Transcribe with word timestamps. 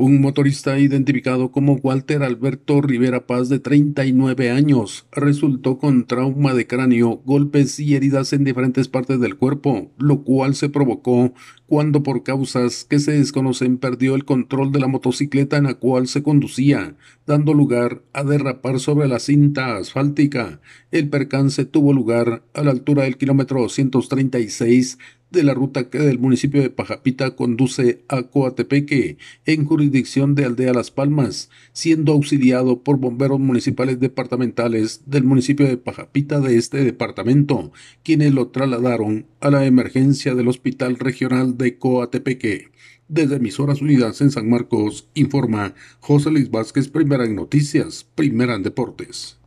Un 0.00 0.20
motorista 0.20 0.78
identificado 0.78 1.50
como 1.50 1.72
Walter 1.72 2.22
Alberto 2.22 2.80
Rivera 2.80 3.26
Paz 3.26 3.48
de 3.48 3.58
39 3.58 4.48
años 4.52 5.08
resultó 5.10 5.78
con 5.78 6.06
trauma 6.06 6.54
de 6.54 6.68
cráneo, 6.68 7.20
golpes 7.24 7.80
y 7.80 7.96
heridas 7.96 8.32
en 8.32 8.44
diferentes 8.44 8.86
partes 8.86 9.18
del 9.18 9.36
cuerpo, 9.36 9.90
lo 9.98 10.22
cual 10.22 10.54
se 10.54 10.68
provocó 10.68 11.34
cuando 11.66 12.04
por 12.04 12.22
causas 12.22 12.84
que 12.84 13.00
se 13.00 13.10
desconocen 13.10 13.76
perdió 13.76 14.14
el 14.14 14.24
control 14.24 14.70
de 14.70 14.78
la 14.78 14.86
motocicleta 14.86 15.56
en 15.56 15.64
la 15.64 15.74
cual 15.74 16.06
se 16.06 16.22
conducía, 16.22 16.94
dando 17.26 17.52
lugar 17.52 18.00
a 18.12 18.22
derrapar 18.22 18.78
sobre 18.78 19.08
la 19.08 19.18
cinta 19.18 19.76
asfáltica. 19.76 20.60
El 20.92 21.08
percance 21.08 21.64
tuvo 21.64 21.92
lugar 21.92 22.44
a 22.54 22.62
la 22.62 22.70
altura 22.70 23.02
del 23.02 23.16
kilómetro 23.16 23.62
236 23.62 24.96
de 25.30 25.42
la 25.42 25.54
ruta 25.54 25.90
que 25.90 25.98
del 25.98 26.18
municipio 26.18 26.62
de 26.62 26.70
Pajapita 26.70 27.36
conduce 27.36 28.04
a 28.08 28.22
Coatepeque, 28.22 29.18
en 29.46 29.64
jurisdicción 29.64 30.34
de 30.34 30.44
Aldea 30.44 30.72
Las 30.72 30.90
Palmas, 30.90 31.50
siendo 31.72 32.12
auxiliado 32.12 32.82
por 32.82 32.98
bomberos 32.98 33.38
municipales 33.38 34.00
departamentales 34.00 35.02
del 35.06 35.24
municipio 35.24 35.66
de 35.66 35.76
Pajapita 35.76 36.40
de 36.40 36.56
este 36.56 36.82
departamento, 36.82 37.72
quienes 38.02 38.32
lo 38.32 38.48
trasladaron 38.48 39.26
a 39.40 39.50
la 39.50 39.66
emergencia 39.66 40.34
del 40.34 40.48
Hospital 40.48 40.96
Regional 40.98 41.58
de 41.58 41.76
Coatepeque. 41.76 42.70
Desde 43.08 43.36
Emisoras 43.36 43.80
Unidas 43.82 44.20
en 44.20 44.30
San 44.30 44.48
Marcos, 44.48 45.08
informa 45.14 45.74
José 46.00 46.30
Luis 46.30 46.50
Vázquez, 46.50 46.88
primera 46.88 47.24
en 47.24 47.36
noticias, 47.36 48.06
primera 48.14 48.54
en 48.54 48.62
deportes. 48.62 49.36